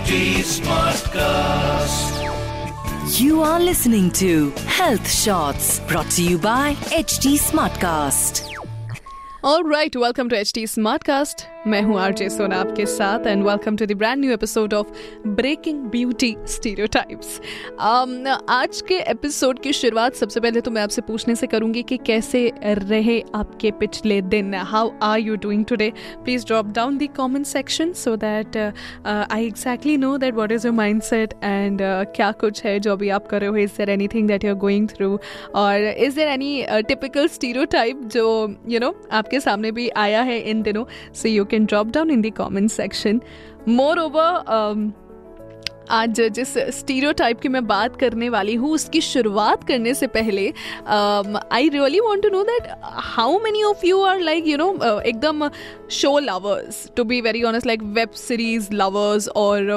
[0.00, 2.12] HT Smartcast.
[3.20, 8.48] You are listening to Health Shots brought to you by HD Smartcast.
[9.44, 11.44] All right, welcome to HD Smartcast.
[11.66, 14.86] मैं हूँ RJ Sona आपके साथ and welcome to the brand new episode of
[15.26, 17.40] breaking beauty stereotypes
[18.48, 22.52] आज के episode की शुरुआत सबसे पहले तो मैं आपसे पूछने से करूँगी कि कैसे
[22.64, 24.54] रहे आपके पिछले दिन?
[24.54, 25.92] How are you doing today
[26.24, 28.74] please drop down the comment section so that
[29.32, 33.26] I exactly know that what is your mindset and क्या कुछ है जो अभी आप
[33.26, 33.56] कर रहे हो?
[33.56, 35.18] Is there anything that you are going through
[35.54, 40.22] और is there any typical stereotype जो यू you नो know, आपके सामने भी आया
[40.22, 40.84] है इन दिनों?
[41.14, 43.22] So you can drop down in the comment section.
[43.76, 44.90] Moreover, um,
[45.90, 50.46] आज जिस स्टीरियोटाइप की मैं बात करने वाली हूँ उसकी शुरुआत करने से पहले
[51.52, 52.68] I really want to know that
[53.06, 55.48] how many of you are like you know एकदम
[55.90, 59.70] show lovers to be very honest like web series lovers और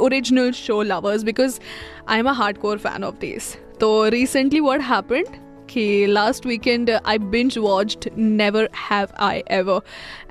[0.00, 1.60] original show lovers because
[2.08, 5.41] I am a hardcore fan of this तो recently what happened
[5.72, 9.80] कि last weekend I I binge never have I ever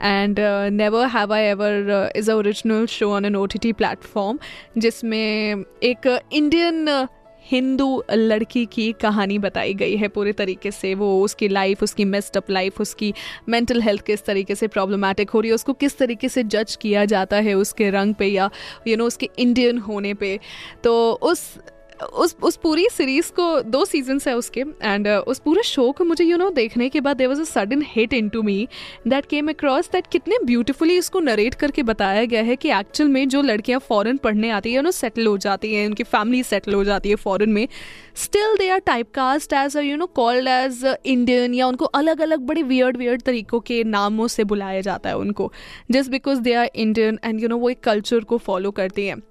[0.01, 0.39] and
[0.79, 4.37] and have I ever is Ever uh, is a original show T OTT platform
[4.77, 7.07] जिसमें एक Indian
[7.51, 12.37] Hindu लड़की की कहानी बताई गई है पूरे तरीके से। वो उसकी लाइफ उसकी मेस्ड
[12.37, 13.13] अप लाइफ उसकी
[13.49, 17.05] मेंटल हेल्थ किस तरीके से प्रॉब्लमैटिक हो रही है उसको किस तरीके से जज किया
[17.05, 20.39] जाता है उसके रंग पे या यू you नो know, उसके इंडियन होने पे।
[20.83, 21.57] तो उस
[22.01, 26.03] उस उस पूरी सीरीज़ को दो सीजन्स है उसके एंड uh, उस पूरे शो को
[26.03, 28.67] मुझे यू you नो know, देखने के बाद there was a sudden hit into me
[29.07, 33.27] that came across that कितने ब्यूटिफुली इसको नरेट करके बताया गया है कि एक्चुअल में
[33.29, 36.83] जो लड़कियाँ फॉरन पढ़ने आती है ना सेटल हो जाती हैं उनकी फैमिली सेटल हो
[36.83, 37.67] जाती है फॉरन में।
[38.15, 38.79] Still they are
[39.13, 43.59] typecast as you know called as Indian या उनको अलग अलग बड़े वियर्ड वियर्ड तरीकों
[43.59, 45.51] के नामों से बुलाया जाता है उनको
[45.91, 49.21] just because they are Indian and you know वो एक कल्चर को फॉलो करती हैं।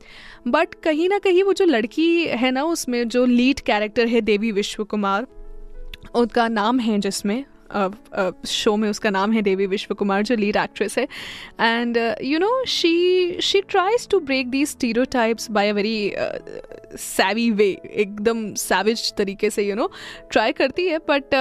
[0.48, 4.52] बट कहीं ना कहीं वो जो लड़की है ना, उसमें जो लीड कैरेक्टर है देवी
[4.52, 5.26] विश्व कुमार
[6.14, 7.44] उनका नाम है जिसमें
[8.46, 11.04] शो में उसका नाम है देवी विश्व कुमार जो लीड एक्ट्रेस है।
[11.60, 14.68] And you know she she tries to break these
[15.12, 16.12] stereotypes by a very
[16.96, 19.90] savvy way एकदम सैविज तरीके से यू नो
[20.30, 21.34] ट्राई करती है बट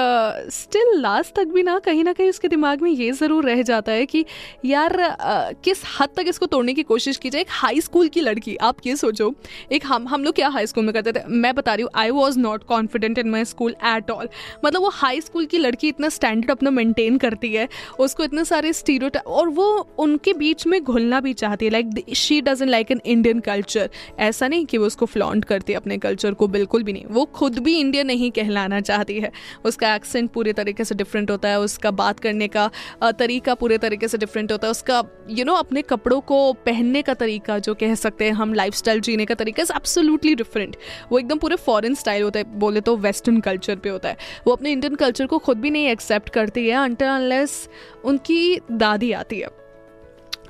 [0.51, 3.91] स्टिल लास्ट तक भी ना कहीं ना कहीं उसके दिमाग में ये ज़रूर रह जाता
[3.91, 4.25] है कि
[4.65, 8.21] यार uh, किस हद तक इसको तोड़ने की कोशिश की जाए एक हाई स्कूल की
[8.21, 9.33] लड़की आप ये सोचो।
[9.71, 11.23] एक हम हम लोग क्या हाई स्कूल में करते थे?
[11.27, 14.29] मैं बता रही हूँ I was not confident in my school at all
[14.65, 17.67] मतलब वो हाई स्कूल की लड़की इतना स्टैंडर्ड अपना मेंटेन करती है
[17.99, 19.67] उसको इतने सारे स्टीरो और वो
[19.99, 23.89] उनके बीच में घुलना भी चाहती है। Like she doesn't like an Indian culture
[24.19, 27.25] ऐसा नहीं कि वो उसको फ्लॉन्ट करती है अपने कल्चर को बिल्कुल भी नहीं। वो
[27.25, 29.31] खुद भी इंडियन नहीं कहलाना चाहती है।
[29.65, 32.69] उसका एक्सेंट पूरे तरीके से डिफरेंट होता है उसका बात करने का
[33.03, 34.97] तरीका पूरे तरीके से डिफरेंट होता है। उसका
[35.29, 38.53] यू you नो know, अपने कपड़ों को पहनने का तरीका जो कह सकते हैं हम
[38.53, 40.75] लाइफ जीने का तरीका इज़ एब्सोल्युटली डिफरेंट
[41.11, 44.17] वो एकदम पूरे फॉरन स्टाइल होता है बोले तो वेस्टर्न कल्चर पे होता है।
[44.47, 47.69] वो अपने इंडियन कल्चर को खुद भी नहीं एक्सेप्ट करती है अनलेस
[48.05, 49.47] उनकी दादी आती है।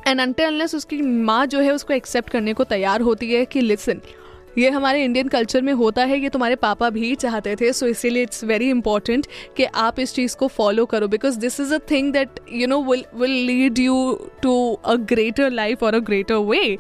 [0.07, 4.01] एंड अनलेस उसकी माँ जो है उसको एक्सेप्ट करने को तैयार होती है कि लिसन
[4.57, 8.23] ये हमारे इंडियन कल्चर में होता है ये तुम्हारे पापा भी चाहते थे सो इसीलिए
[8.23, 9.27] इट्स वेरी इंपॉर्टेंट
[9.57, 12.81] कि आप इस चीज़ को फॉलो करो because this is a thing that you know
[12.83, 13.97] will will lead you
[14.43, 16.77] to a greater life और अ ग्रेटर वे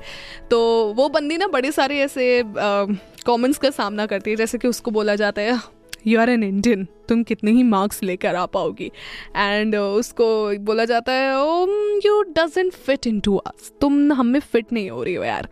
[0.51, 0.61] तो
[0.97, 4.91] वो बंदी ना बड़े सारे ऐसे कॉमेंट्स uh, का सामना करती है जैसे कि उसको
[4.91, 5.59] बोला जाता है
[6.07, 8.91] यू आर एन इंडियन तुम कितने ही मार्क्स लेकर आ पाओगी।
[9.35, 10.25] एंड uh, उसको
[10.65, 11.33] बोला जाता है
[12.05, 15.47] you doesn't fit into us तुम हम में फिट नहीं हो रही हो यार।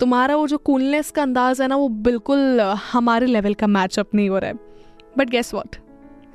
[0.00, 4.14] तुम्हारा वो जो कूलनेस का अंदाज है ना वो बिल्कुल uh, हमारे लेवल का मैचअप
[4.14, 4.58] नहीं हो रहा है.
[5.18, 5.76] But guess what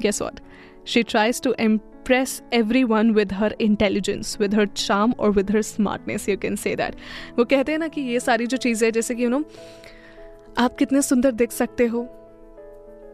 [0.01, 0.39] guess what
[0.87, 6.27] she tries to impress everyone with her intelligence, with her charm or with her smartness,
[6.29, 6.97] you can say that.
[7.37, 9.43] वो कहते हैं ना कि ये सारी जो चीज़ें जैसे कि यू नो
[10.57, 12.03] आप कितने सुंदर दिख सकते हो।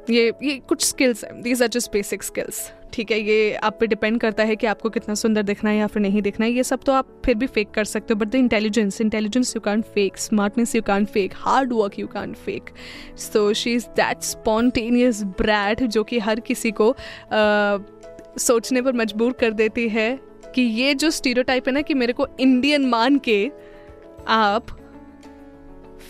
[0.09, 3.19] ये ये कुछ स्किल्स हैं। These are just basic skills ठीक है?
[3.19, 6.21] ये आप पे डिपेंड करता है कि आपको कितना सुंदर दिखना है या फिर नहीं
[6.21, 9.01] दिखना है। ये सब तो आप फिर भी फेक कर सकते हो but the intelligence
[9.01, 12.69] intelligence you can fake smartness you can fake hard work you can fake
[13.17, 17.81] so she is that spontaneous brad जो कि हर किसी को uh,
[18.39, 20.19] सोचने पर मजबूर कर देती है
[20.55, 23.51] कि ये जो स्टीरियोटाइप है ना कि मेरे को इंडियन मान के
[24.27, 24.77] आप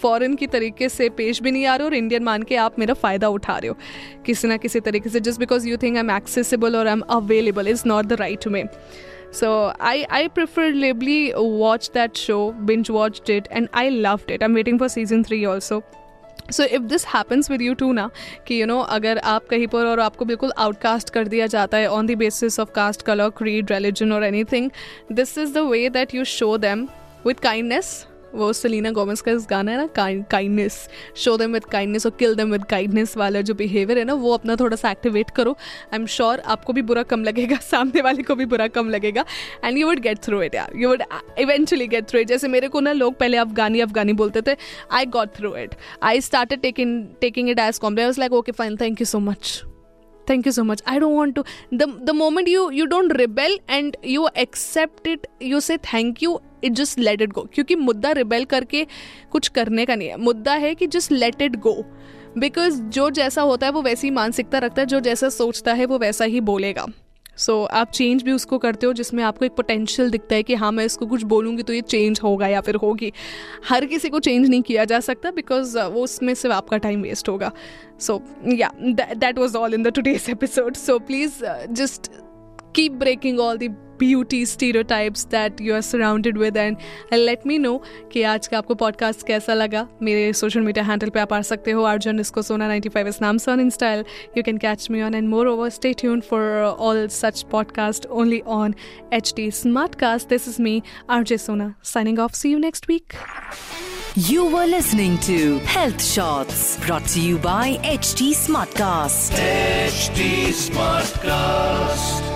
[0.01, 2.79] फॉरेन की तरीके से पेश भी नहीं आ रहे हो और इंडियन मान के आप
[2.79, 3.77] मेरा फ़ायदा उठा रहे हो
[4.25, 7.01] किसी ना किसी तरीके से just because you think I am accessible और I am
[7.11, 8.63] available is not the right way
[9.33, 14.43] So I I preferably watch that show, binge watched it, and I loved it.
[14.43, 15.81] I'm waiting for season three also.
[16.51, 18.09] So if this happens with you too ना
[18.47, 21.87] कि you know अगर आप कहीं पर और आपको बिल्कुल outcast कर दिया जाता है
[21.89, 24.69] on the basis of caste colour creed religion और anything
[25.11, 26.87] this is the way that you show them
[27.27, 27.93] with kindness
[28.35, 29.87] वो सलीना गोमेस का इस गाना है ना
[30.31, 30.77] kindness
[31.15, 34.33] show them with kindness और किल देम विद काइंडनेस वाला जो बिहेवियर है ना, वो
[34.33, 38.23] अपना थोड़ा सा एक्टिवेट करो। आई एम श्योर आपको भी बुरा कम लगेगा, सामने वाले
[38.23, 39.25] को भी बुरा कम लगेगा।
[39.63, 41.03] And you would get through it you would
[41.39, 44.55] eventually get through it जैसे मेरे को ना, लोग पहले अफगानी अफगानी बोलते थे
[44.91, 49.01] I got through it I start taking taking it as complacence like okay fine thank
[49.01, 49.61] you so much
[50.31, 51.43] thank you so much I don't want to
[51.73, 56.39] the the moment you you don't rebel and you accept it you say thank you
[56.63, 58.87] it just let it go क्योंकि मुद्दा rebel करके
[59.31, 61.83] कुछ करने का नहीं है। मुद्दा है कि just let it go
[62.37, 65.97] because जो जैसा होता है, वो वैसी मानसिकता रखता है, जो जैसा सोचता है, वो
[65.97, 66.85] वैसा ही बोलेगा।
[67.41, 70.55] सो so, आप चेंज भी उसको करते हो जिसमें आपको एक पोटेंशियल दिखता है कि
[70.55, 73.11] हाँ मैं इसको कुछ बोलूँगी तो ये चेंज होगा या फिर होगी।
[73.69, 77.01] हर किसी को चेंज नहीं किया जा सकता बिकॉज़ uh, वो उसमें सिर्फ़ आपका टाइम
[77.01, 77.51] वेस्ट होगा।
[77.99, 78.21] So
[78.53, 82.11] yeah that was all in the today's episode so please just
[82.75, 83.69] keep breaking all the
[84.01, 86.77] beauty stereotypes that you are surrounded with and
[87.11, 87.79] let me know
[88.13, 91.71] कि आज का आपको podcast कैसा लगा। मेरे सोशल मीडिया हैंडल पे आप आ सकते
[91.71, 94.03] हो अर्जुन इसको सोना 95 इस नाम से on InStyle
[94.37, 98.75] you can catch me on and moreover stay tune for all such podcast only on
[99.13, 99.49] H T
[99.95, 103.13] Smartcast this is me RJ Sona signing off see you next week
[104.21, 105.35] You were listening to
[105.73, 109.39] Health Shots brought to you by HT Smartcast.
[109.45, 110.27] HT
[110.65, 112.30] Smartcast.